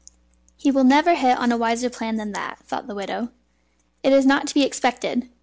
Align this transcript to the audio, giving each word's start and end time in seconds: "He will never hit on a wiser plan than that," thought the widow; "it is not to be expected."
"He 0.57 0.71
will 0.71 0.83
never 0.83 1.13
hit 1.13 1.37
on 1.37 1.51
a 1.51 1.57
wiser 1.57 1.87
plan 1.87 2.15
than 2.15 2.31
that," 2.31 2.57
thought 2.63 2.87
the 2.87 2.95
widow; 2.95 3.29
"it 4.01 4.11
is 4.11 4.25
not 4.25 4.47
to 4.47 4.55
be 4.55 4.63
expected." 4.63 5.29